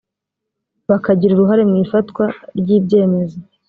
[0.89, 2.23] bakagira uruhare mu ifatwa
[2.59, 3.37] ry ibyemezo